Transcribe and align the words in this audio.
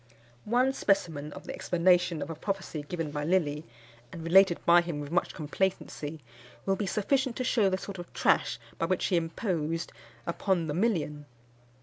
One 0.49 0.73
specimen 0.73 1.31
of 1.33 1.43
the 1.45 1.53
explanation 1.53 2.23
of 2.23 2.31
a 2.31 2.35
prophecy 2.35 2.81
given 2.81 3.11
by 3.11 3.23
Lilly, 3.23 3.65
and 4.11 4.23
related 4.23 4.59
by 4.65 4.81
him 4.81 4.99
with 4.99 5.11
much 5.11 5.35
complacency, 5.35 6.21
will 6.65 6.75
be 6.75 6.87
sufficient 6.87 7.35
to 7.35 7.43
shew 7.43 7.69
the 7.69 7.77
sort 7.77 7.99
of 7.99 8.11
trash 8.11 8.57
by 8.79 8.87
which 8.87 9.05
he 9.05 9.15
imposed 9.15 9.91
upon 10.25 10.65
the 10.65 10.73
million. 10.73 11.27